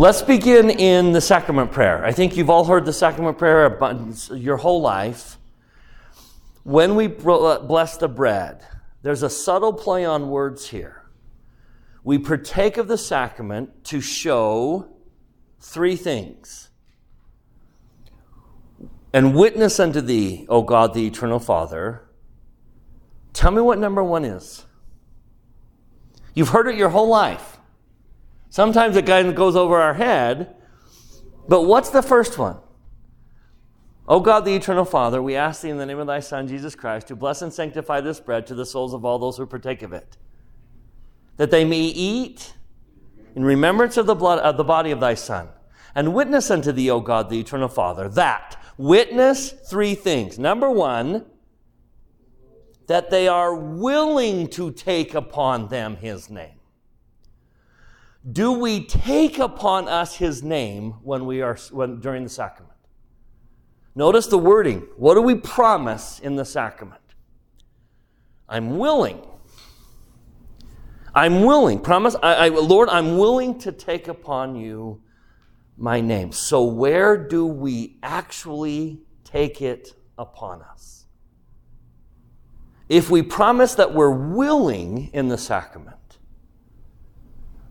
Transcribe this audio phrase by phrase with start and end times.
[0.00, 2.02] Let's begin in the sacrament prayer.
[2.06, 3.78] I think you've all heard the sacrament prayer
[4.34, 5.36] your whole life.
[6.62, 8.64] When we uh, bless the bread,
[9.02, 11.04] there's a subtle play on words here.
[12.02, 14.88] We partake of the sacrament to show
[15.60, 16.70] three things.
[19.12, 22.08] And witness unto thee, O God, the eternal Father.
[23.34, 24.64] Tell me what number one is.
[26.34, 27.58] You've heard it your whole life.
[28.50, 30.56] Sometimes it kind of goes over our head.
[31.48, 32.58] But what's the first one?
[34.08, 36.74] O God, the eternal Father, we ask thee in the name of thy Son, Jesus
[36.74, 39.82] Christ, to bless and sanctify this bread to the souls of all those who partake
[39.82, 40.16] of it,
[41.36, 42.54] that they may eat
[43.36, 45.48] in remembrance of the blood of the body of thy Son,
[45.94, 50.40] and witness unto thee, O God, the eternal Father, that witness three things.
[50.40, 51.24] Number one,
[52.88, 56.59] that they are willing to take upon them his name
[58.28, 62.76] do we take upon us his name when we are when, during the sacrament?
[63.94, 64.86] Notice the wording.
[64.96, 67.00] What do we promise in the sacrament?
[68.48, 69.26] I'm willing.
[71.14, 71.80] I'm willing.
[71.80, 75.02] Promise, I, I, Lord, I'm willing to take upon you
[75.76, 76.30] my name.
[76.32, 81.06] So, where do we actually take it upon us?
[82.88, 85.96] If we promise that we're willing in the sacrament,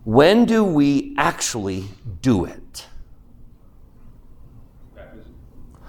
[0.03, 1.85] when do we actually
[2.21, 2.87] do it?
[4.95, 5.35] Baptism.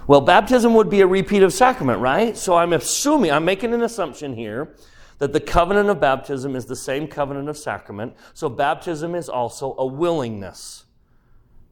[0.07, 2.37] Well, baptism would be a repeat of sacrament, right?
[2.37, 4.75] So I'm assuming, I'm making an assumption here
[5.19, 8.15] that the covenant of baptism is the same covenant of sacrament.
[8.33, 10.85] So baptism is also a willingness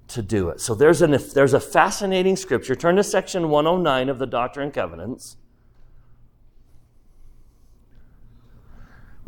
[0.09, 0.61] to do it.
[0.61, 2.75] So there's, an, there's a fascinating scripture.
[2.75, 5.37] Turn to section 109 of the Doctrine and Covenants.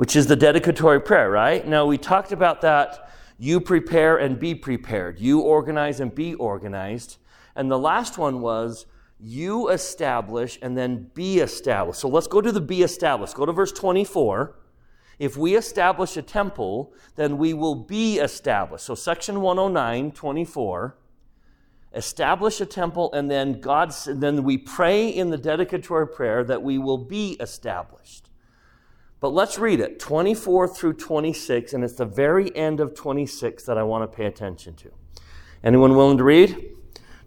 [0.02, 1.68] Which is the dedicatory prayer, right?
[1.68, 3.12] Now, we talked about that.
[3.38, 5.20] You prepare and be prepared.
[5.20, 7.18] You organize and be organized.
[7.56, 8.88] And the last one was
[9.20, 12.00] you establish and then be established.
[12.00, 13.36] So let's go to the be established.
[13.36, 14.56] Go to verse 24.
[15.20, 18.86] If we establish a temple, then we will be established.
[18.86, 20.98] So section 109, 24
[21.94, 26.80] establish a temple and then God then we pray in the dedicatory prayer that we
[26.80, 28.31] will be established.
[29.22, 33.78] But let's read it 24 through 26, and it's the very end of 26 that
[33.78, 34.90] I want to pay attention to.
[35.64, 36.72] Anyone willing to read?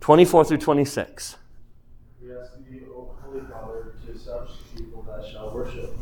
[0.00, 1.36] 24 through 26.
[2.20, 5.94] We ask thee, O Holy Father, to the people that shall worship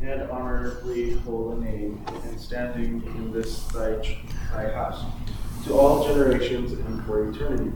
[0.00, 3.96] and honorably hold a name and standing in this thy,
[4.52, 5.04] thy house
[5.64, 7.72] to all generations and for eternity.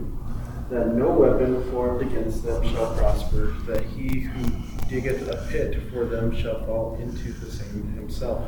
[0.69, 6.05] That no weapon formed against them shall prosper, that he who diggeth a pit for
[6.05, 8.45] them shall fall into the same himself.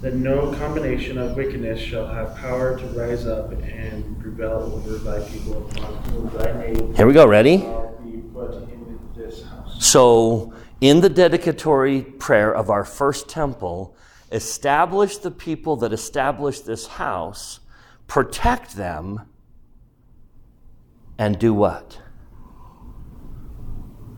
[0.00, 5.26] That no combination of wickedness shall have power to rise up and rebel over thy
[5.28, 7.66] people upon whom thy name Here we go, ready?
[9.78, 13.96] So, in the dedicatory prayer of our first temple,
[14.32, 17.60] establish the people that established this house,
[18.06, 19.22] protect them,
[21.16, 22.00] and do what?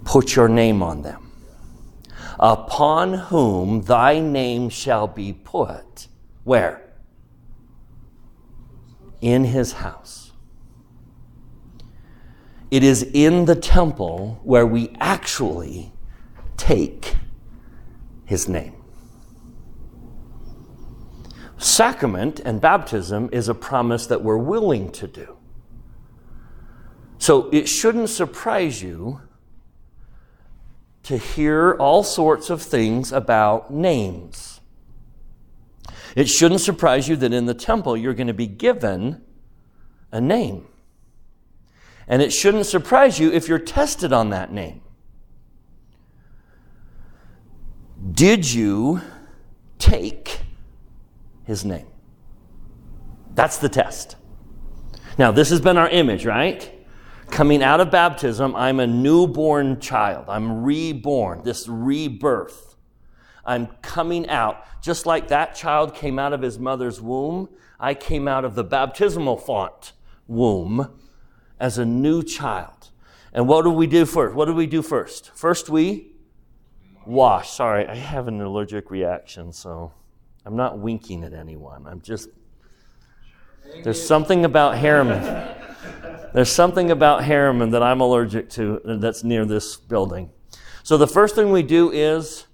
[0.04, 1.25] Put your name on them
[2.38, 6.08] upon whom thy name shall be put.
[6.44, 6.82] Where?
[9.20, 10.32] In his house.
[12.70, 15.92] It is in the temple where we actually
[16.56, 17.14] take
[18.24, 18.74] his name.
[21.58, 25.36] Sacrament and baptism is a promise that we're willing to do.
[27.18, 29.20] So it shouldn't surprise you
[31.06, 34.60] to hear all sorts of things about names.
[36.16, 39.22] It shouldn't surprise you that in the temple you're going to be given
[40.10, 40.66] a name.
[42.08, 44.80] And it shouldn't surprise you if you're tested on that name.
[48.12, 49.00] Did you
[49.78, 50.40] take
[51.44, 51.86] his name?
[53.34, 54.16] That's the test.
[55.18, 56.75] Now, this has been our image, right?
[57.30, 60.26] Coming out of baptism, I'm a newborn child.
[60.28, 62.76] I'm reborn, this rebirth.
[63.44, 64.64] I'm coming out.
[64.82, 68.64] Just like that child came out of his mother's womb, I came out of the
[68.64, 69.92] baptismal font
[70.26, 70.98] womb
[71.60, 72.90] as a new child.
[73.32, 74.34] And what do we do first?
[74.34, 75.30] What do we do first?
[75.34, 76.12] First, we
[77.04, 77.50] wash.
[77.50, 79.92] Sorry, I have an allergic reaction, so
[80.44, 81.86] I'm not winking at anyone.
[81.86, 82.30] I'm just.
[83.82, 85.55] There's something about Harriman.
[86.36, 90.28] There's something about Harriman that I'm allergic to that's near this building.
[90.83, 92.44] So the first thing we do is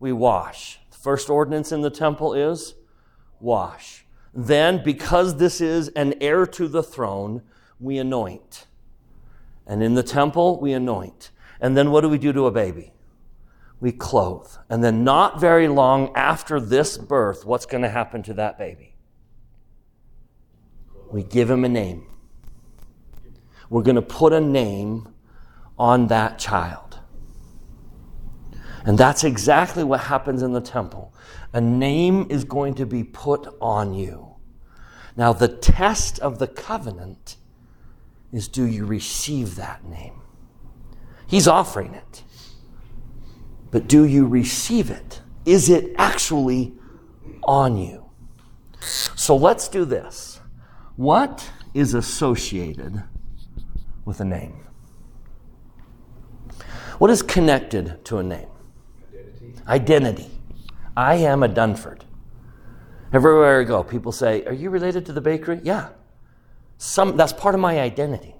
[0.00, 0.80] we wash.
[0.90, 2.72] The first ordinance in the temple is
[3.38, 4.06] wash.
[4.32, 7.42] then, because this is an heir to the throne,
[7.78, 8.66] we anoint.
[9.66, 11.30] And in the temple, we anoint.
[11.60, 12.94] And then what do we do to a baby?
[13.78, 14.52] We clothe.
[14.70, 18.94] And then, not very long after this birth, what's going to happen to that baby?
[21.10, 22.07] We give him a name.
[23.70, 25.08] We're going to put a name
[25.78, 26.98] on that child.
[28.84, 31.12] And that's exactly what happens in the temple.
[31.52, 34.36] A name is going to be put on you.
[35.16, 37.36] Now, the test of the covenant
[38.32, 40.22] is do you receive that name?
[41.26, 42.22] He's offering it.
[43.70, 45.20] But do you receive it?
[45.44, 46.72] Is it actually
[47.42, 48.10] on you?
[48.80, 50.40] So let's do this.
[50.96, 53.02] What is associated
[54.08, 54.64] with a name?
[56.98, 58.48] What is connected to a name?
[59.12, 59.62] Identity.
[59.68, 60.30] Identity.
[60.96, 62.00] I am a Dunford.
[63.12, 65.60] Everywhere I go, people say, Are you related to the bakery?
[65.62, 65.90] Yeah.
[66.78, 68.34] Some, that's part of my identity.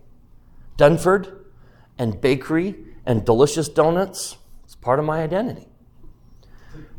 [0.79, 1.45] Dunford
[1.99, 5.69] and bakery and delicious donuts, it's part of my identity.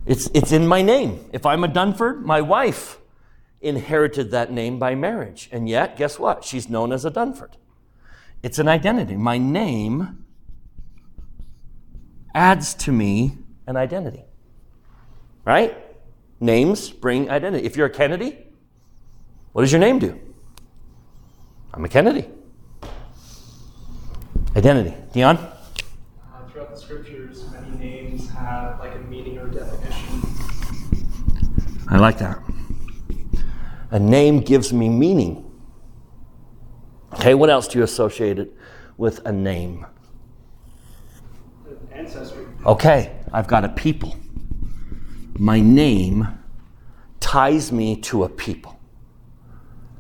[0.06, 1.28] It's, it's in my name.
[1.34, 3.00] If I'm a Dunford, my wife
[3.62, 5.50] inherited that name by marriage.
[5.52, 6.44] And yet, guess what?
[6.44, 7.54] She's known as a Dunford.
[8.42, 9.16] It's an identity.
[9.16, 10.26] My name
[12.34, 13.38] adds to me
[13.68, 14.24] an identity.
[15.46, 15.78] Right?
[16.40, 17.66] Names bring identity.
[17.66, 18.38] If you're a Kennedy,
[19.52, 20.20] what does your name do?
[21.74, 22.30] I'm a Kennedy.
[24.56, 24.96] Identity.
[25.12, 25.38] Dion?
[25.38, 30.22] Uh, throughout the scriptures, many names have like a meaning or definition.
[31.90, 32.40] I like that.
[33.92, 35.49] A name gives me meaning.
[37.20, 38.56] Okay, what else do you associate it
[38.96, 39.86] with a name?
[41.92, 42.46] Ancestry.
[42.66, 44.16] Okay, I've got a people.
[45.38, 46.30] My name
[47.20, 48.80] ties me to a people.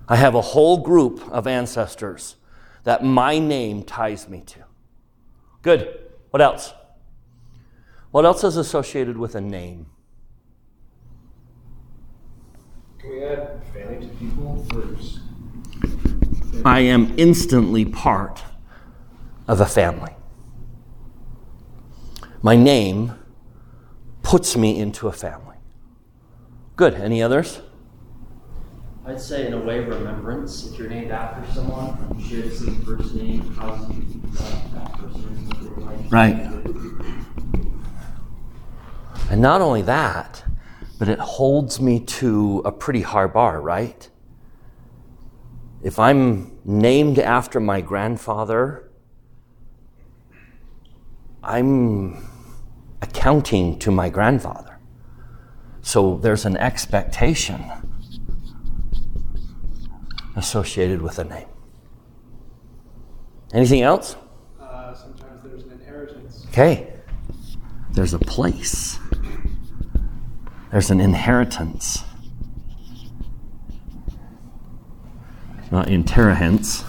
[0.07, 2.37] I have a whole group of ancestors
[2.85, 4.63] that my name ties me to.
[5.61, 5.99] Good.
[6.29, 6.73] What else?
[8.11, 9.87] What else is associated with a name?
[12.97, 15.18] Can we add family to people first?
[16.65, 18.43] I am instantly part
[19.47, 20.13] of a family.
[22.41, 23.13] My name
[24.23, 25.57] puts me into a family.
[26.75, 26.95] Good.
[26.95, 27.61] Any others?
[29.05, 30.67] I'd say, in a way, remembrance.
[30.67, 34.27] If you're named after someone, you share the same first name, causes you to
[34.73, 36.35] that person Right.
[39.29, 40.43] And not only that,
[40.97, 44.09] but it holds me to a pretty high bar, right?
[45.81, 48.89] If I'm named after my grandfather,
[51.41, 52.27] I'm
[53.01, 54.79] accounting to my grandfather.
[55.81, 57.63] So there's an expectation
[60.35, 61.47] associated with a name.
[63.53, 64.15] Anything else?
[64.59, 66.45] Uh, sometimes there's an inheritance.
[66.49, 66.93] Okay.
[67.93, 68.99] There's a place.
[70.71, 72.03] There's an inheritance.
[75.71, 76.83] Not in terahence.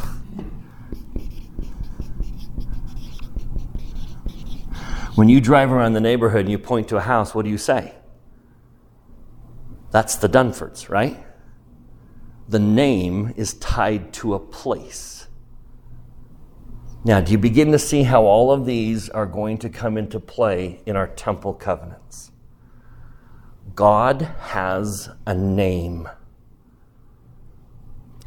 [5.14, 7.58] When you drive around the neighborhood and you point to a house, what do you
[7.58, 7.94] say?
[9.90, 11.26] That's the Dunfords, right?
[12.48, 15.28] The name is tied to a place.
[17.04, 20.20] Now, do you begin to see how all of these are going to come into
[20.20, 22.30] play in our temple covenants?
[23.74, 26.08] God has a name.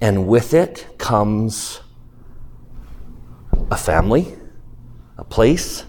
[0.03, 1.79] And with it comes
[3.71, 4.35] a family,
[5.17, 5.85] a place,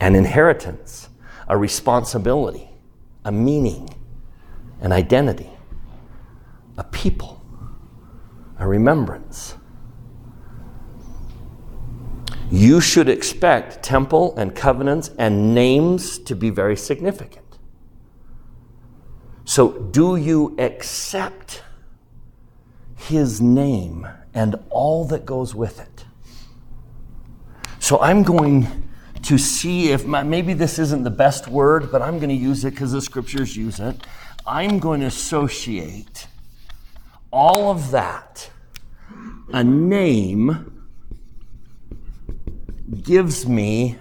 [0.00, 1.08] an inheritance,
[1.46, 2.68] a responsibility,
[3.24, 3.88] a meaning,
[4.80, 5.48] an identity,
[6.76, 7.40] a people,
[8.58, 9.54] a remembrance.
[12.50, 17.58] You should expect temple and covenants and names to be very significant.
[19.44, 21.62] So, do you accept?
[23.08, 26.04] His name and all that goes with it.
[27.78, 28.88] So I'm going
[29.22, 32.64] to see if my, maybe this isn't the best word, but I'm going to use
[32.64, 33.96] it because the scriptures use it.
[34.46, 36.26] I'm going to associate
[37.32, 38.50] all of that.
[39.52, 40.86] A name
[43.02, 43.98] gives me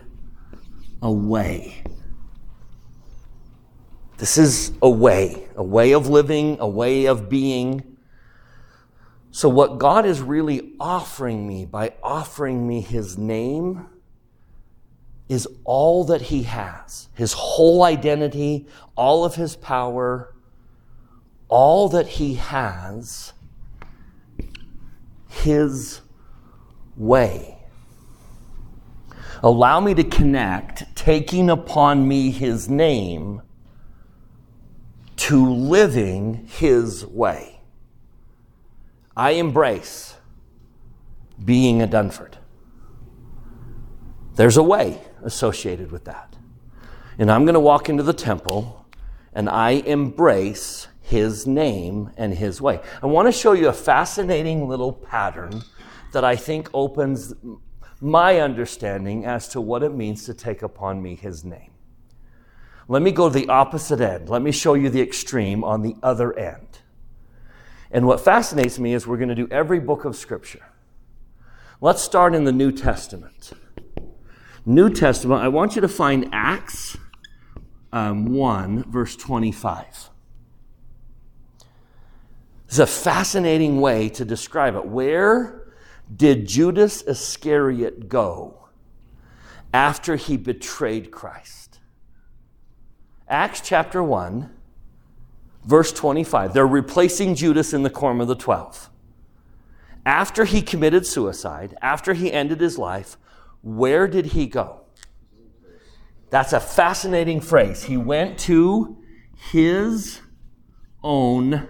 [1.02, 1.84] a way.
[4.18, 7.98] This is a way, a way of living, a way of being.
[9.32, 13.88] So, what God is really offering me by offering me His name
[15.28, 20.34] is all that He has His whole identity, all of His power,
[21.50, 23.34] all that he has
[25.28, 26.02] his
[26.96, 27.58] way.
[29.42, 33.42] Allow me to connect, taking upon me his name,
[35.16, 37.59] to living his way.
[39.20, 40.16] I embrace
[41.44, 42.36] being a Dunford.
[44.36, 46.38] There's a way associated with that.
[47.18, 48.86] And I'm going to walk into the temple
[49.34, 52.80] and I embrace his name and his way.
[53.04, 55.64] I want to show you a fascinating little pattern
[56.14, 57.34] that I think opens
[58.00, 61.72] my understanding as to what it means to take upon me his name.
[62.88, 64.30] Let me go to the opposite end.
[64.30, 66.69] Let me show you the extreme on the other end.
[67.92, 70.66] And what fascinates me is we're going to do every book of Scripture.
[71.82, 73.52] Let's start in the New Testament.
[74.66, 76.98] New Testament, I want you to find Acts
[77.92, 80.10] um, 1, verse 25.
[82.68, 84.86] It's a fascinating way to describe it.
[84.86, 85.74] Where
[86.16, 88.68] did Judas Iscariot go
[89.74, 91.80] after he betrayed Christ?
[93.28, 94.52] Acts chapter 1,
[95.66, 96.54] verse 25.
[96.54, 98.90] They're replacing Judas in the quorum of the 12.
[100.06, 103.18] After he committed suicide, after he ended his life,
[103.62, 104.82] where did he go?
[106.30, 107.84] That's a fascinating phrase.
[107.84, 108.98] He went to
[109.52, 110.22] his
[111.04, 111.68] own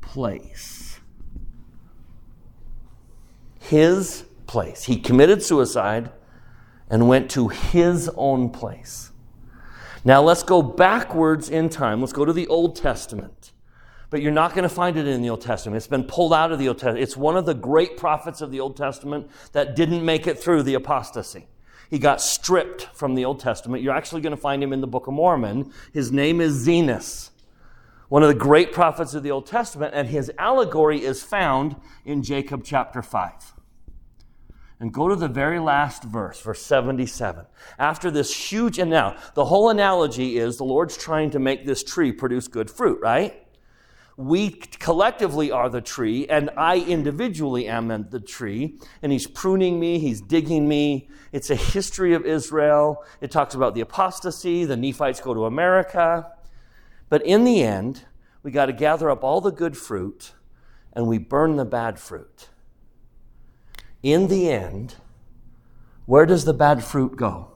[0.00, 1.00] place.
[3.60, 4.84] His place.
[4.84, 6.10] He committed suicide
[6.90, 9.11] and went to his own place.
[10.04, 12.00] Now let's go backwards in time.
[12.00, 13.52] Let's go to the Old Testament.
[14.10, 15.76] But you're not going to find it in the Old Testament.
[15.76, 17.02] It's been pulled out of the Old Testament.
[17.02, 20.64] It's one of the great prophets of the Old Testament that didn't make it through
[20.64, 21.46] the apostasy.
[21.88, 23.82] He got stripped from the Old Testament.
[23.82, 25.72] You're actually going to find him in the Book of Mormon.
[25.92, 27.30] His name is Zenos
[28.12, 32.22] one of the great prophets of the Old Testament, and his allegory is found in
[32.22, 33.54] Jacob chapter 5.
[34.82, 37.46] And go to the very last verse, verse 77.
[37.78, 41.84] After this huge, and now the whole analogy is the Lord's trying to make this
[41.84, 43.46] tree produce good fruit, right?
[44.16, 48.80] We collectively are the tree, and I individually am the tree.
[49.02, 51.08] And He's pruning me, He's digging me.
[51.30, 53.04] It's a history of Israel.
[53.20, 56.32] It talks about the apostasy, the Nephites go to America.
[57.08, 58.02] But in the end,
[58.42, 60.32] we got to gather up all the good fruit
[60.92, 62.48] and we burn the bad fruit.
[64.02, 64.96] In the end,
[66.06, 67.48] where does the bad fruit go?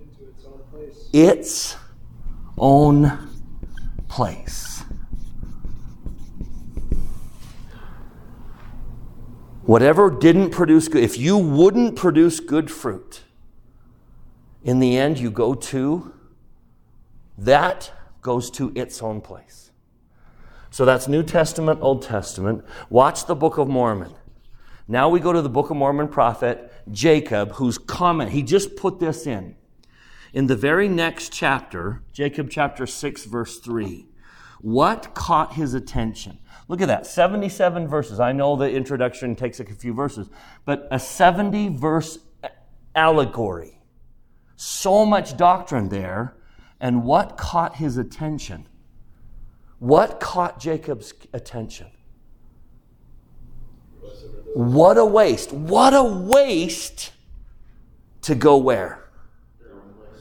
[0.00, 1.08] Into its own place.
[1.12, 1.76] Its
[2.58, 3.30] own
[4.08, 4.84] place.
[9.62, 13.22] Whatever didn't produce good, if you wouldn't produce good fruit,
[14.62, 16.12] in the end, you go to
[17.38, 17.92] that
[18.22, 19.70] goes to its own place.
[20.70, 22.64] So that's New Testament, Old Testament.
[22.90, 24.14] Watch the Book of Mormon.
[24.88, 29.00] Now we go to the Book of Mormon prophet Jacob, whose comment, he just put
[29.00, 29.56] this in.
[30.32, 34.06] In the very next chapter, Jacob chapter 6, verse 3,
[34.60, 36.38] what caught his attention?
[36.68, 38.20] Look at that 77 verses.
[38.20, 40.28] I know the introduction takes a few verses,
[40.64, 42.18] but a 70 verse
[42.94, 43.80] allegory.
[44.56, 46.36] So much doctrine there
[46.80, 48.68] and what caught his attention?
[49.78, 51.88] What caught Jacob's attention?
[54.56, 55.52] What a waste.
[55.52, 57.12] What a waste
[58.22, 59.08] to go where?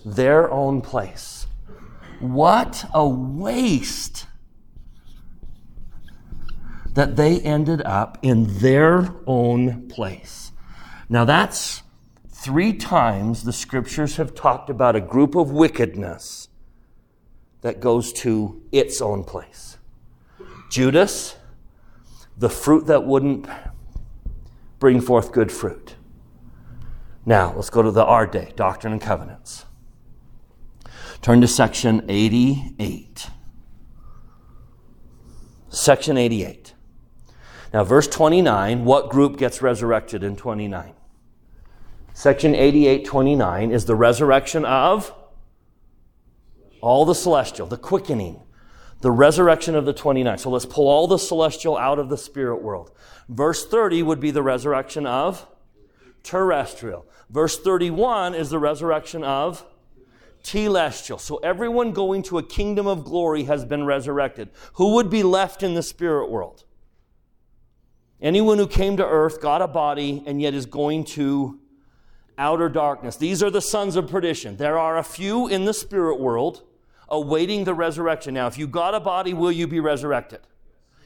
[0.04, 1.48] Their own place.
[2.20, 4.28] What a waste
[6.94, 10.52] that they ended up in their own place.
[11.10, 11.84] Now that's
[12.46, 16.48] Three times the scriptures have talked about a group of wickedness
[17.62, 19.80] that goes to its own place.
[20.70, 21.38] Judas,
[22.38, 23.48] the fruit that wouldn't
[24.86, 25.96] bring forth good fruit.
[27.26, 29.66] Now, let's go to the our day, Doctrine and Covenants.
[31.24, 33.32] Turn to section 88.
[35.70, 36.76] Section 88.
[37.74, 40.94] Now, verse 29, what group gets resurrected in 29?
[42.14, 45.12] Section 8829 is the resurrection of
[46.80, 48.44] all the celestial, the quickening,
[49.02, 50.38] the resurrection of the 29.
[50.38, 52.92] So let's pull all the celestial out of the spirit world.
[53.30, 55.48] Verse 30 would be the resurrection of
[56.24, 57.06] terrestrial.
[57.30, 59.66] Verse 31 is the resurrection of
[60.44, 61.20] telestial.
[61.20, 64.50] So everyone going to a kingdom of glory has been resurrected.
[64.74, 66.64] Who would be left in the spirit world?
[68.22, 71.60] Anyone who came to earth, got a body, and yet is going to
[72.38, 73.18] outer darkness.
[73.18, 74.58] These are the sons of perdition.
[74.58, 76.64] There are a few in the spirit world,
[77.10, 78.34] awaiting the resurrection.
[78.34, 80.42] Now, if you got a body, will you be resurrected?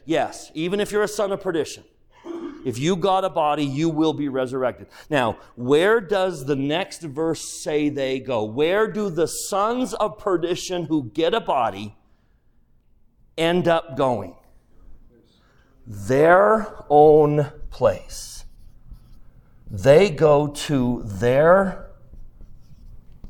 [0.06, 1.84] Yes, even if you're a son of perdition.
[2.66, 4.88] If you got a body, you will be resurrected.
[5.10, 8.44] Now, where does the next verse say they go?
[8.44, 11.96] Where do the sons of perdition who get a body
[13.38, 14.36] end up going?
[15.86, 18.46] Their own place.
[19.72, 21.92] They go to their.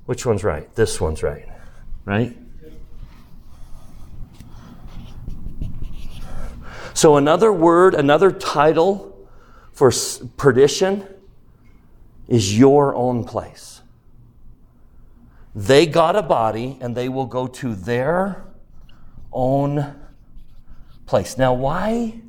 [0.05, 0.73] Which one's right?
[0.75, 1.45] This one's right.
[2.05, 2.35] Right?
[6.93, 9.27] So, another word, another title
[9.72, 9.91] for
[10.38, 11.08] perdition
[12.27, 13.81] is your own place.
[15.55, 18.43] They got a body and they will go to their
[19.31, 19.96] own
[21.05, 21.38] place.
[21.38, 22.22] Now, why?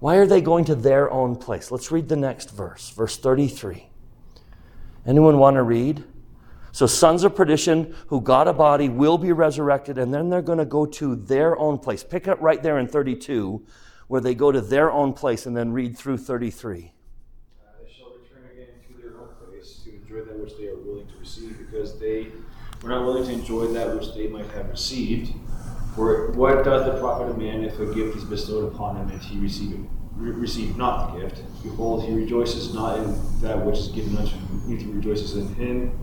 [0.00, 1.70] Why are they going to their own place?
[1.70, 3.88] Let's read the next verse, verse 33.
[5.06, 6.04] Anyone want to read?
[6.72, 10.58] So, sons of perdition who got a body will be resurrected, and then they're going
[10.58, 12.04] to go to their own place.
[12.04, 13.64] Pick up right there in 32
[14.08, 16.92] where they go to their own place and then read through 33.
[17.60, 20.76] Uh, they shall return again to their own place to enjoy that which they are
[20.76, 22.28] willing to receive, because they
[22.82, 25.34] were not willing to enjoy that which they might have received.
[25.94, 29.20] For what doth the profit a man if a gift is bestowed upon him and
[29.20, 29.80] he receive it,
[30.16, 31.42] re- receive not the gift?
[31.62, 35.98] Behold, he rejoices not in that which is given unto him, he rejoices in him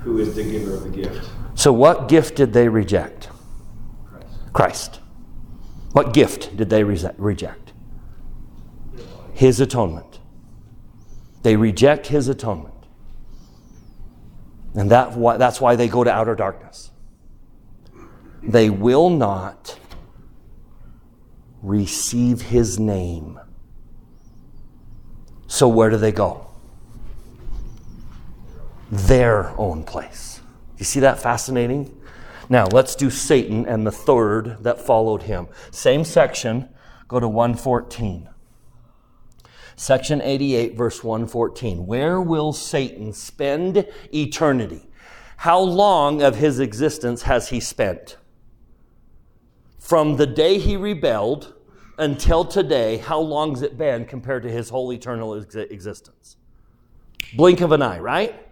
[0.00, 1.28] who is the giver of the gift.
[1.54, 3.28] So, what gift did they reject?
[4.04, 4.52] Christ.
[4.52, 5.00] Christ.
[5.92, 7.72] What gift did they reject?
[9.32, 10.20] His atonement.
[11.42, 12.74] They reject his atonement.
[14.74, 16.90] And that, that's why they go to outer darkness.
[18.42, 19.78] They will not
[21.62, 23.40] receive his name.
[25.46, 26.47] So, where do they go?
[28.90, 30.40] Their own place.
[30.78, 31.94] You see that fascinating?
[32.48, 35.48] Now, let's do Satan and the third that followed him.
[35.70, 36.68] Same section,
[37.06, 38.28] go to 114.
[39.76, 41.86] Section 88, verse 114.
[41.86, 44.88] Where will Satan spend eternity?
[45.36, 48.16] How long of his existence has he spent?
[49.78, 51.54] From the day he rebelled
[51.98, 56.36] until today, how long has it been compared to his whole eternal ex- existence?
[57.36, 58.47] Blink of an eye, right?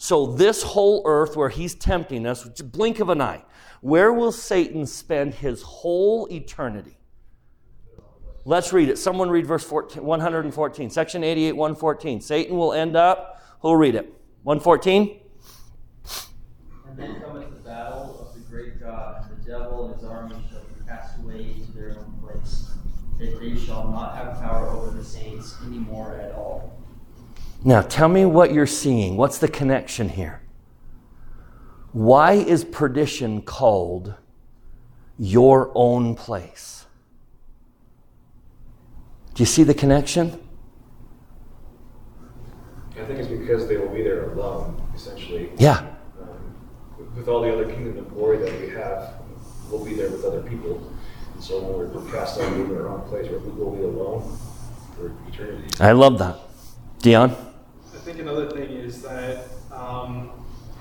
[0.00, 3.42] So, this whole earth where he's tempting us, which blink of an eye,
[3.80, 6.96] where will Satan spend his whole eternity?
[8.44, 8.96] Let's read it.
[8.96, 12.20] Someone read verse 14, 114, section 88, 114.
[12.20, 14.06] Satan will end up, who'll read it?
[14.44, 15.20] 114?
[16.88, 20.36] And then cometh the battle of the great God, and the devil and his army
[20.48, 22.70] shall be cast away into their own place,
[23.18, 26.77] that they shall not have power over the saints any more at all.
[27.64, 29.16] Now, tell me what you're seeing.
[29.16, 30.42] What's the connection here?
[31.92, 34.14] Why is perdition called
[35.18, 36.86] your own place?
[39.34, 40.40] Do you see the connection?
[43.00, 45.50] I think it's because they will be there alone, essentially.
[45.56, 45.86] Yeah.
[46.20, 49.14] Um, with all the other kingdom of glory that we have,
[49.70, 50.92] we'll be there with other people.
[51.34, 54.38] And so when we're cast out in our own place, where we will be alone
[54.96, 55.68] for eternity.
[55.80, 56.38] I love that.
[57.00, 57.47] Dion?
[58.08, 60.30] Think another thing is that um,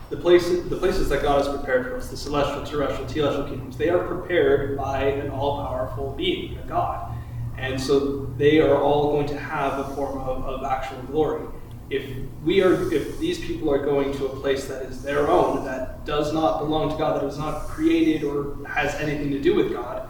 [0.10, 3.76] the places the places that God has prepared for us, the celestial, terrestrial, telestial kingdoms,
[3.76, 7.14] they are prepared by an all-powerful being, a God.
[7.58, 11.46] And so they are all going to have a form of, of actual glory.
[11.90, 12.10] If
[12.46, 16.06] we are if these people are going to a place that is their own, that
[16.06, 19.74] does not belong to God, that is not created or has anything to do with
[19.74, 20.10] God,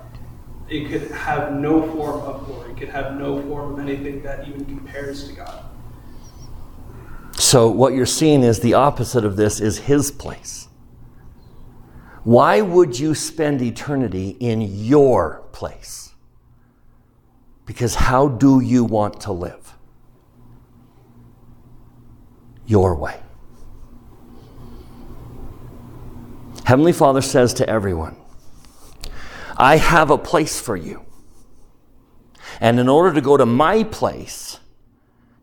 [0.70, 2.74] it could have no form of glory.
[2.74, 5.64] It could have no form of anything that even compares to God.
[7.48, 10.68] So, what you're seeing is the opposite of this is his place.
[12.26, 16.14] Why would you spend eternity in your place?
[17.66, 19.78] Because how do you want to live?
[22.66, 23.18] Your way.
[26.66, 28.18] Heavenly Father says to everyone,
[29.56, 31.06] I have a place for you.
[32.60, 34.60] And in order to go to my place,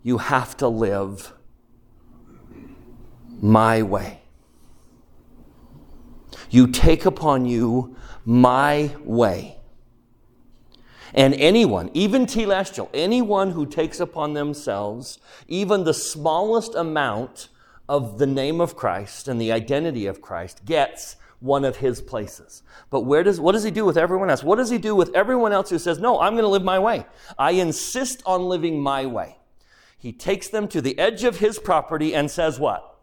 [0.03, 1.33] you have to live
[3.41, 4.21] my way.
[6.51, 9.59] You take upon you my way.
[11.13, 17.49] And anyone, even telestial, anyone who takes upon themselves even the smallest amount
[17.89, 22.63] of the name of Christ and the identity of Christ gets one of his places.
[22.91, 24.43] But where does what does he do with everyone else?
[24.43, 26.79] What does he do with everyone else who says, "No, I'm going to live my
[26.79, 27.07] way.
[27.39, 29.37] I insist on living my way."
[29.99, 32.94] He takes them to the edge of his property and says what?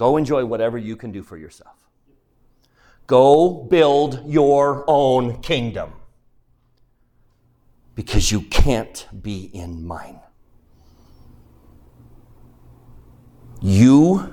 [0.00, 1.76] Go enjoy whatever you can do for yourself.
[3.06, 5.92] Go build your own kingdom.
[7.94, 10.18] Because you can't be in mine.
[13.60, 14.32] You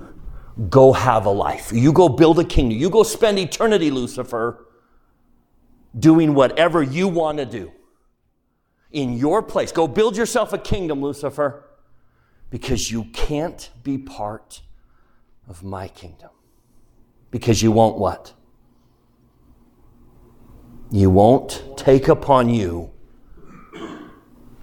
[0.69, 1.73] go have a life.
[1.73, 2.77] You go build a kingdom.
[2.77, 4.67] You go spend eternity, Lucifer,
[5.99, 7.73] doing whatever you want to do
[8.93, 9.73] in your place.
[9.73, 11.65] Go build yourself a kingdom, Lucifer,
[12.51, 14.62] because you can't be part
[15.48, 16.30] of my kingdom.
[17.32, 18.34] Because you won't what?
[20.92, 22.92] You won't take upon you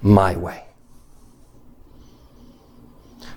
[0.02, 0.64] my way.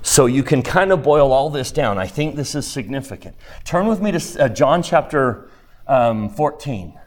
[0.02, 1.98] So you can kind of boil all this down.
[1.98, 3.36] I think this is significant.
[3.66, 5.50] Turn with me to uh, John chapter
[5.86, 6.98] um, 14.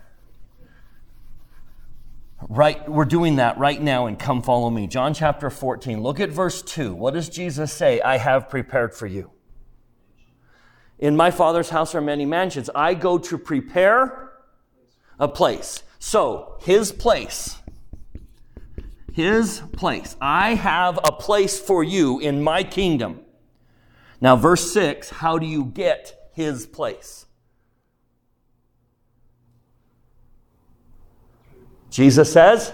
[2.48, 4.87] Right, we're doing that right now and come follow me.
[4.87, 6.03] John chapter 14.
[6.03, 6.94] Look at verse 2.
[6.94, 8.00] What does Jesus say?
[8.00, 9.31] I have prepared for you.
[11.00, 12.70] In my Father's house are many mansions.
[12.74, 14.30] I go to prepare
[15.18, 15.82] a place.
[15.98, 17.60] So, his place
[19.12, 20.16] his place.
[20.20, 23.20] I have a place for you in my kingdom.
[24.20, 27.26] Now, verse 6 how do you get his place?
[31.90, 32.72] Jesus says,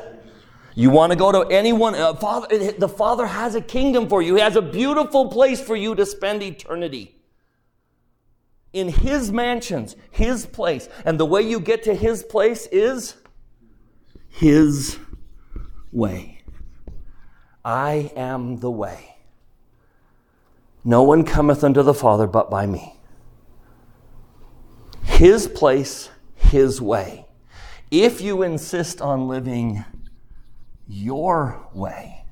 [0.74, 4.34] you want to go to anyone, uh, Father, the Father has a kingdom for you.
[4.34, 7.15] He has a beautiful place for you to spend eternity.
[8.76, 10.86] In His mansions, His place.
[11.06, 13.16] And the way you get to His place is
[14.28, 14.98] His
[15.90, 16.42] way.
[17.64, 19.16] I am the way.
[20.84, 22.96] No one cometh unto the Father but by me.
[25.04, 27.24] His place, His way.
[27.90, 29.86] If you insist on living
[30.86, 32.26] your way,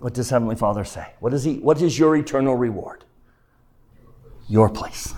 [0.00, 1.06] what does Heavenly Father say?
[1.20, 3.04] What is, he, what is your eternal reward?
[4.48, 5.14] Your place.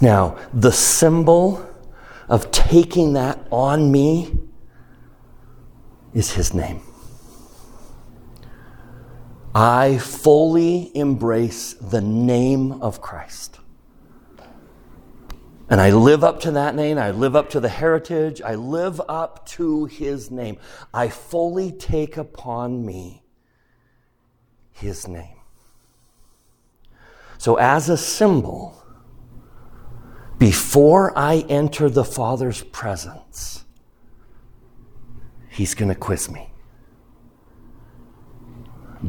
[0.00, 1.66] Now, the symbol
[2.28, 4.38] of taking that on me
[6.14, 6.80] is his name.
[9.54, 13.59] I fully embrace the name of Christ.
[15.70, 16.98] And I live up to that name.
[16.98, 18.42] I live up to the heritage.
[18.42, 20.58] I live up to his name.
[20.92, 23.22] I fully take upon me
[24.72, 25.36] his name.
[27.38, 28.84] So, as a symbol,
[30.38, 33.64] before I enter the Father's presence,
[35.50, 36.50] He's going to quiz me.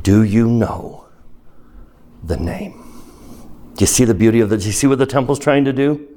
[0.01, 1.05] Do you know
[2.23, 2.83] the name?
[3.75, 4.57] Do you see the beauty of the?
[4.57, 6.10] Do you see what the temple's trying to do?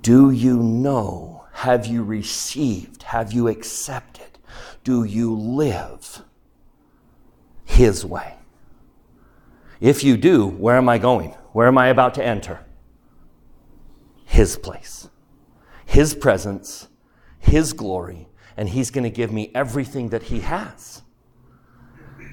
[0.00, 1.44] Do you know?
[1.52, 3.04] Have you received?
[3.04, 4.38] Have you accepted?
[4.84, 6.22] Do you live
[7.64, 8.34] His way?
[9.80, 11.30] If you do, where am I going?
[11.52, 12.60] Where am I about to enter?
[14.24, 15.08] His place,
[15.84, 16.88] His presence,
[17.38, 21.02] His glory, and He's going to give me everything that He has.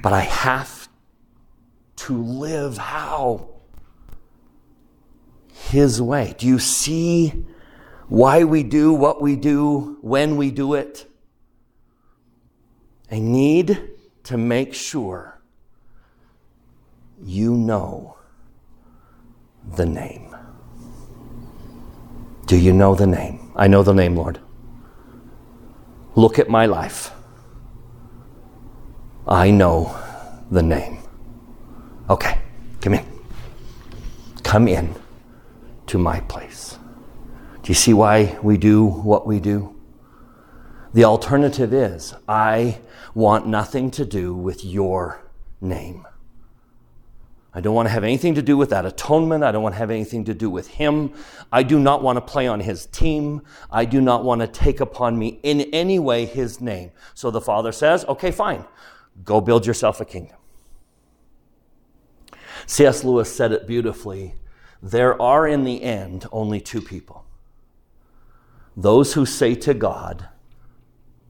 [0.02, 0.90] But I have
[1.98, 3.53] to live how?
[5.74, 6.36] His way.
[6.38, 7.30] Do you see
[8.08, 11.08] why we do what we do, when we do it?
[13.12, 13.82] I need
[14.26, 15.42] to make sure
[17.24, 18.18] you know
[19.76, 20.36] the name.
[22.46, 23.52] Do you know the name?
[23.56, 24.40] I know the name, Lord.
[26.14, 27.10] Look at my life.
[29.28, 30.00] I know
[30.52, 31.00] the name.
[32.12, 32.38] Okay,
[32.80, 33.06] come in.
[34.44, 35.03] Come in
[35.88, 36.78] to my place.
[37.62, 39.80] Do you see why we do what we do?
[40.94, 42.80] The alternative is I
[43.16, 45.24] want nothing to do with your
[45.62, 46.06] name.
[47.56, 49.44] I don't want to have anything to do with that atonement.
[49.44, 51.14] I don't want to have anything to do with him.
[51.52, 53.42] I do not want to play on his team.
[53.72, 56.92] I do not want to take upon me in any way his name.
[57.14, 58.66] So the father says, okay, fine.
[59.24, 60.38] Go build yourself a kingdom.
[62.66, 63.04] C.S.
[63.04, 64.34] Lewis said it beautifully.
[64.84, 67.26] There are in the end only two people
[68.76, 70.28] those who say to God,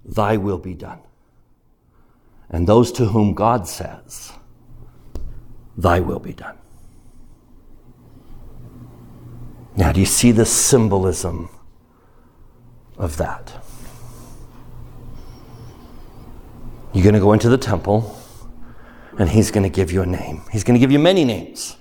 [0.05, 1.01] Thy will be done,
[2.49, 4.31] and those to whom God says,
[5.77, 6.57] Thy will be done.
[9.75, 11.49] Now, do you see the symbolism
[12.97, 13.63] of that?
[16.93, 18.17] You're going to go into the temple,
[19.19, 20.43] and He's going to give you a name.
[20.51, 21.75] He's going to give you many names.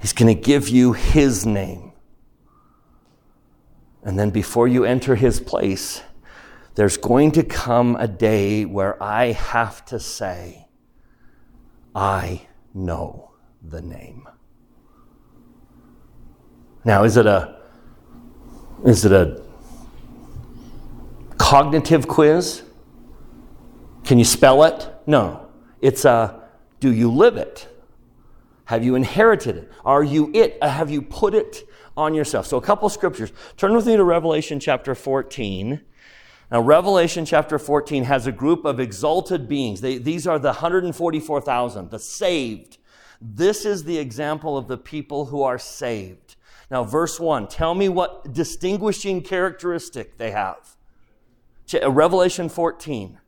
[0.00, 1.92] He's going to give you His name.
[4.02, 6.02] And then before you enter His place,
[6.76, 10.68] there's going to come a day where I have to say,
[11.94, 13.32] I know
[13.62, 14.28] the name.
[16.84, 17.56] Now, is it a
[18.84, 19.42] is it a
[21.38, 22.62] cognitive quiz?
[24.04, 24.88] Can you spell it?
[25.06, 25.48] No.
[25.80, 27.66] It's a do you live it?
[28.66, 29.72] Have you inherited it?
[29.84, 30.62] Are you it?
[30.62, 32.46] Have you put it on yourself?
[32.46, 33.32] So, a couple scriptures.
[33.56, 35.80] Turn with me to Revelation chapter 14.
[36.50, 39.80] Now, Revelation chapter 14 has a group of exalted beings.
[39.80, 42.78] They, these are the 144,000, the saved.
[43.20, 46.36] This is the example of the people who are saved.
[46.70, 50.76] Now, verse 1, tell me what distinguishing characteristic they have.
[51.72, 53.18] Uh, Revelation 14.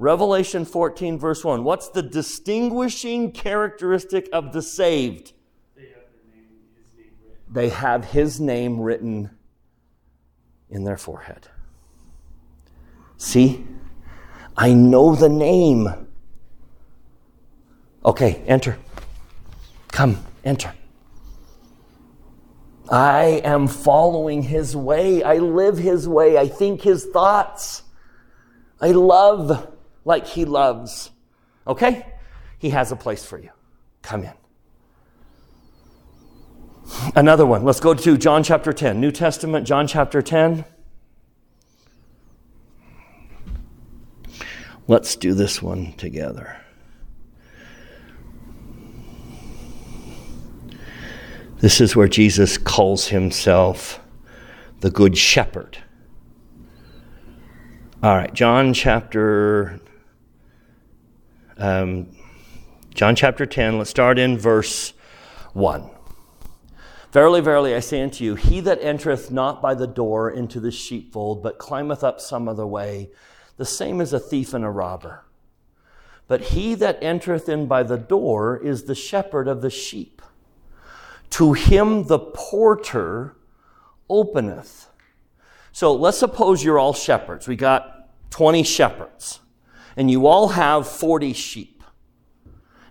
[0.00, 1.62] Revelation 14, verse 1.
[1.62, 5.34] What's the distinguishing characteristic of the saved?
[5.76, 6.00] They have,
[6.32, 6.42] name,
[6.74, 7.52] his name written.
[7.52, 9.30] They have his name written
[10.70, 11.48] in their forehead.
[13.18, 13.66] See?
[14.56, 15.90] I know the name.
[18.02, 18.78] Okay, enter.
[19.88, 20.72] Come, enter.
[22.90, 25.22] I am following his way.
[25.22, 26.38] I live his way.
[26.38, 27.82] I think his thoughts.
[28.80, 31.10] I love like he loves.
[31.66, 32.06] Okay?
[32.58, 33.50] He has a place for you.
[34.02, 34.32] Come in.
[37.14, 37.64] Another one.
[37.64, 39.00] Let's go to John chapter 10.
[39.00, 40.64] New Testament, John chapter 10.
[44.88, 46.60] Let's do this one together.
[51.58, 54.00] This is where Jesus calls himself
[54.80, 55.78] the Good Shepherd.
[58.02, 59.78] All right, John chapter
[61.60, 62.08] um,
[62.94, 64.92] John chapter 10, let's start in verse
[65.52, 65.88] 1.
[67.12, 70.70] Verily, verily, I say unto you, he that entereth not by the door into the
[70.70, 73.10] sheepfold, but climbeth up some other way,
[73.56, 75.24] the same as a thief and a robber.
[76.28, 80.22] But he that entereth in by the door is the shepherd of the sheep.
[81.30, 83.36] To him the porter
[84.08, 84.88] openeth.
[85.72, 87.48] So let's suppose you're all shepherds.
[87.48, 89.39] We got 20 shepherds,
[89.96, 91.82] and you all have 40 sheep.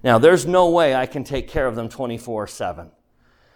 [0.03, 2.91] Now, there's no way I can take care of them 24 7.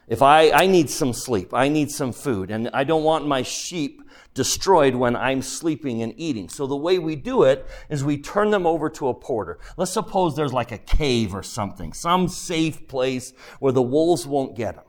[0.07, 3.41] If I, I need some sleep, I need some food, and I don't want my
[3.41, 4.01] sheep
[4.33, 6.49] destroyed when I'm sleeping and eating.
[6.49, 9.59] So the way we do it is we turn them over to a porter.
[9.77, 14.55] Let's suppose there's like a cave or something, some safe place where the wolves won't
[14.55, 14.85] get them.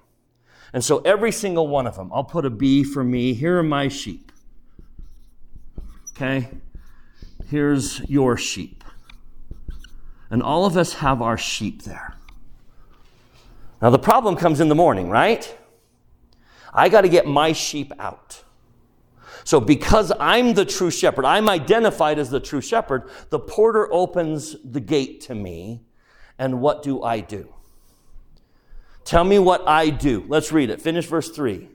[0.73, 3.35] And so every single one of them, I'll put a B for me.
[3.35, 4.33] Here are my sheep.
[6.11, 6.49] Okay?
[7.51, 8.85] Here's your sheep.
[10.31, 12.15] And all of us have our sheep there.
[13.81, 15.57] Now the problem comes in the morning, right?
[16.73, 18.43] I got to get my sheep out.
[19.45, 24.57] So, because I'm the true shepherd, I'm identified as the true shepherd, the porter opens
[24.65, 25.83] the gate to me.
[26.39, 27.53] And what do I do?
[29.05, 30.25] Tell me what I do.
[30.29, 30.81] Let's read it.
[30.81, 31.69] Finish verse 3.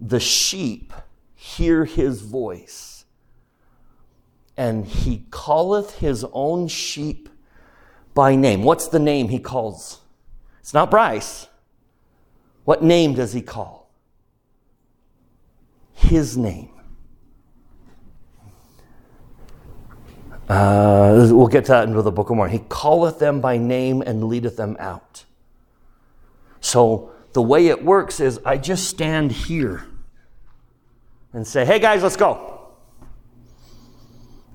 [0.00, 0.92] The sheep
[1.34, 2.91] hear his voice,
[4.62, 7.28] and he calleth his own sheep
[8.14, 8.62] by name.
[8.62, 10.00] What's the name he calls?
[10.60, 11.48] It's not Bryce.
[12.64, 13.82] What name does he call?
[16.12, 16.68] his name.
[20.48, 22.52] Uh, we'll get to that into the Book of Mormon.
[22.52, 25.24] He calleth them by name and leadeth them out.
[26.60, 29.86] So the way it works is I just stand here
[31.32, 32.51] and say, hey guys, let's go.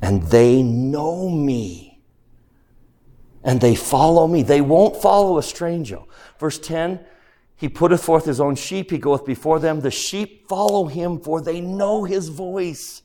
[0.01, 2.01] And they know me.
[3.43, 4.43] And they follow me.
[4.43, 5.99] They won't follow a stranger.
[6.39, 6.99] Verse 10
[7.57, 9.81] he putteth forth his own sheep, he goeth before them.
[9.81, 13.01] The sheep follow him, for they know his voice.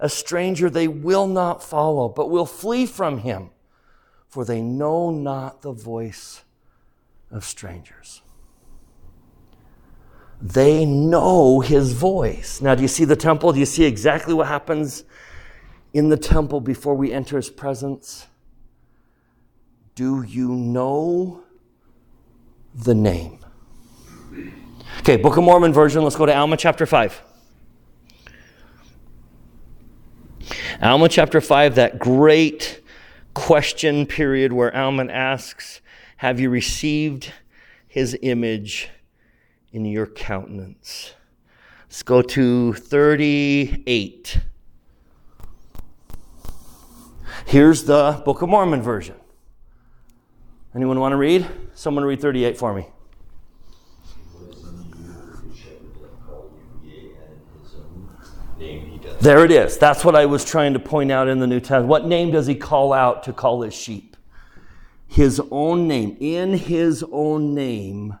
[0.00, 3.50] A stranger they will not follow, but will flee from him,
[4.28, 6.42] for they know not the voice
[7.30, 8.22] of strangers.
[10.40, 12.62] They know his voice.
[12.62, 13.52] Now, do you see the temple?
[13.52, 15.04] Do you see exactly what happens
[15.92, 18.26] in the temple before we enter his presence?
[19.94, 21.42] Do you know
[22.74, 23.38] the name?
[25.00, 26.02] Okay, Book of Mormon version.
[26.02, 27.22] Let's go to Alma chapter 5.
[30.80, 32.80] Alma chapter 5, that great
[33.34, 35.80] question period where Alma asks,
[36.16, 37.32] Have you received
[37.86, 38.88] his image
[39.72, 41.14] in your countenance?
[41.84, 44.38] Let's go to 38.
[47.46, 49.16] Here's the Book of Mormon version.
[50.74, 51.46] Anyone want to read?
[51.74, 52.86] Someone read 38 for me.
[59.20, 59.78] There it is.
[59.78, 61.86] That's what I was trying to point out in the New Testament.
[61.86, 64.16] What name does he call out to call his sheep?
[65.06, 66.16] His own name.
[66.18, 68.18] In his own name,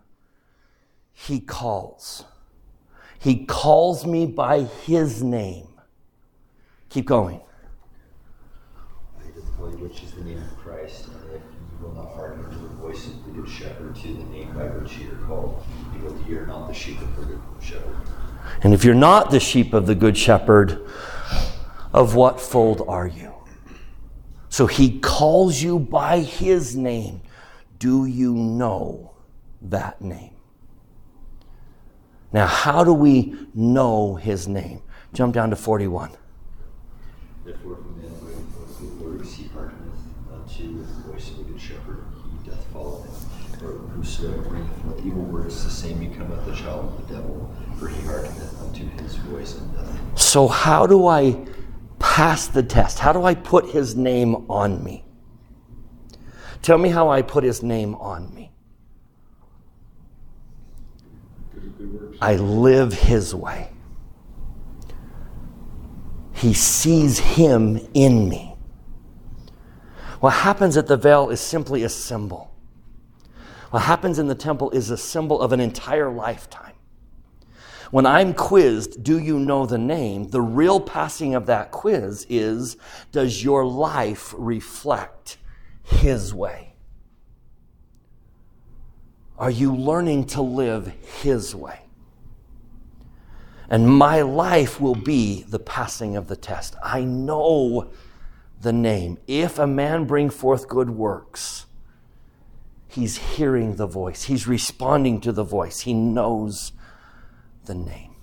[1.12, 2.24] he calls.
[3.18, 5.68] He calls me by his name.
[6.88, 7.40] Keep going.
[9.62, 11.42] Deploy which is the name of Christ, and if
[11.80, 14.64] you will not hearken to the voice of the good shepherd, to the name by
[14.64, 17.96] which ye are called, because ye are not the sheep of the good shepherd.
[18.62, 20.84] And if you're not the sheep of the good shepherd,
[21.92, 23.32] of what fold are you?
[24.48, 27.22] So he calls you by his name.
[27.78, 29.12] Do you know
[29.60, 30.34] that name?
[32.32, 34.82] Now, how do we know his name?
[35.12, 36.10] Jump down to 41.
[37.44, 39.98] Therefore, if a man waiting for the Lord receive hearkeneth
[40.30, 42.04] uh, unto the voice of the good shepherd,
[42.40, 43.10] he doth follow him.
[43.58, 47.88] For whosoever bringeth forth evil words, the same becometh the child of the devil, for
[47.88, 50.20] he hearkeneth unto his voice and doth.
[50.20, 51.44] So, how do I
[51.98, 53.00] pass the test?
[53.00, 55.04] How do I put his name on me?
[56.62, 58.52] Tell me how I put his name on me.
[62.20, 63.71] I live his way.
[66.42, 68.56] He sees him in me.
[70.18, 72.52] What happens at the veil is simply a symbol.
[73.70, 76.74] What happens in the temple is a symbol of an entire lifetime.
[77.92, 80.30] When I'm quizzed, do you know the name?
[80.30, 82.76] The real passing of that quiz is
[83.12, 85.38] does your life reflect
[85.84, 86.74] his way?
[89.38, 91.81] Are you learning to live his way?
[93.72, 96.76] And my life will be the passing of the test.
[96.84, 97.90] I know
[98.60, 99.16] the name.
[99.26, 101.64] If a man bring forth good works,
[102.86, 106.72] he's hearing the voice, he's responding to the voice, he knows
[107.64, 108.14] the name.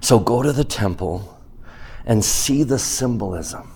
[0.00, 1.40] So go to the temple
[2.04, 3.70] and see the symbolism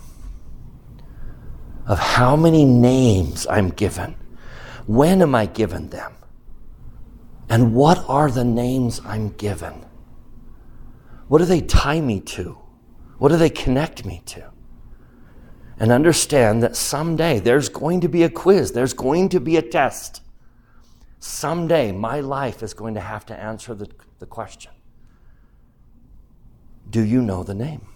[1.86, 4.16] of how many names I'm given.
[4.88, 6.12] When am I given them?
[7.54, 9.86] And what are the names I'm given?
[11.28, 12.58] What do they tie me to?
[13.18, 14.50] What do they connect me to?
[15.78, 19.62] And understand that someday there's going to be a quiz, there's going to be a
[19.62, 20.20] test.
[21.20, 23.88] Someday my life is going to have to answer the,
[24.18, 24.72] the question
[26.90, 27.86] Do you know the name?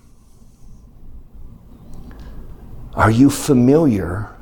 [2.94, 4.36] Are you familiar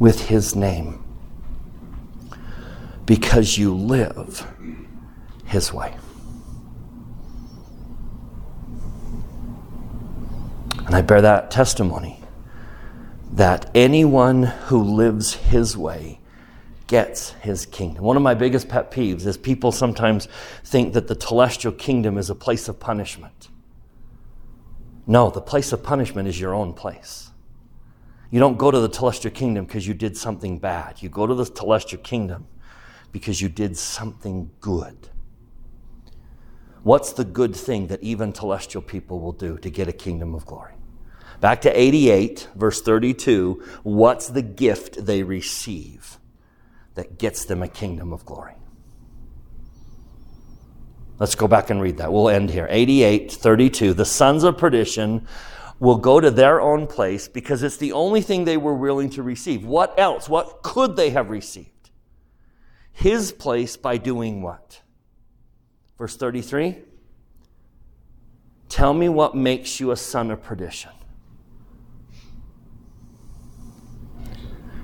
[0.00, 1.07] with his name?
[3.08, 4.46] Because you live
[5.46, 5.96] his way.
[10.84, 12.22] And I bear that testimony
[13.32, 16.20] that anyone who lives his way
[16.86, 18.04] gets his kingdom.
[18.04, 20.28] One of my biggest pet peeves is people sometimes
[20.62, 23.48] think that the celestial kingdom is a place of punishment.
[25.06, 27.30] No, the place of punishment is your own place.
[28.30, 31.00] You don't go to the celestial kingdom because you did something bad.
[31.00, 32.48] You go to the celestial kingdom
[33.18, 35.08] because you did something good.
[36.84, 40.46] What's the good thing that even celestial people will do to get a kingdom of
[40.46, 40.74] glory?
[41.40, 43.60] Back to 88, verse 32.
[43.82, 46.18] What's the gift they receive
[46.94, 48.54] that gets them a kingdom of glory?
[51.18, 52.12] Let's go back and read that.
[52.12, 52.68] We'll end here.
[52.70, 53.94] 88, 32.
[53.94, 55.26] The sons of perdition
[55.80, 59.24] will go to their own place because it's the only thing they were willing to
[59.24, 59.64] receive.
[59.64, 60.28] What else?
[60.28, 61.77] What could they have received?
[62.98, 64.80] His place by doing what?
[65.98, 66.78] Verse 33.
[68.68, 70.90] Tell me what makes you a son of perdition.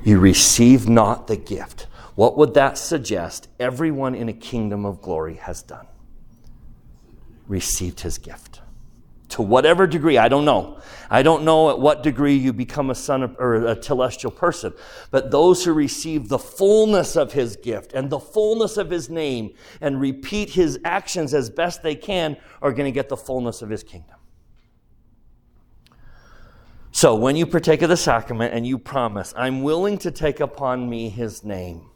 [0.04, 1.88] You receive not the gift.
[2.14, 3.48] What would that suggest?
[3.58, 5.88] Everyone in a kingdom of glory has done.
[7.48, 8.60] Received his gift.
[9.34, 10.78] To whatever degree, I don't know.
[11.10, 14.72] I don't know at what degree you become a son of, or a celestial person.
[15.10, 19.54] But those who receive the fullness of his gift and the fullness of his name
[19.80, 23.70] and repeat his actions as best they can are going to get the fullness of
[23.70, 24.14] his kingdom.
[26.92, 30.88] So when you partake of the sacrament and you promise, I'm willing to take upon
[30.88, 31.90] me his name,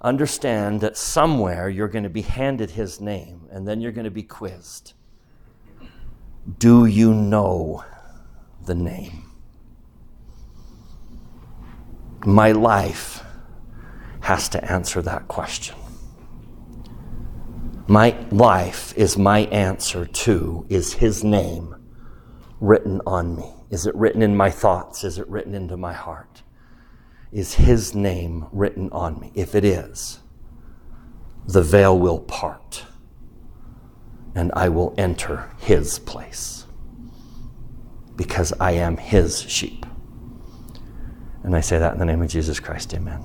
[0.00, 4.10] understand that somewhere you're going to be handed his name and then you're going to
[4.10, 4.94] be quizzed.
[6.56, 7.84] Do you know
[8.64, 9.30] the name?
[12.24, 13.22] My life
[14.20, 15.76] has to answer that question.
[17.86, 21.76] My life is my answer to is his name
[22.60, 23.52] written on me?
[23.68, 25.04] Is it written in my thoughts?
[25.04, 26.42] Is it written into my heart?
[27.30, 29.32] Is his name written on me?
[29.34, 30.20] If it is,
[31.46, 32.84] the veil will part
[34.38, 36.64] and I will enter his place
[38.14, 39.84] because I am his sheep.
[41.42, 42.94] And I say that in the name of Jesus Christ.
[42.94, 43.24] Amen.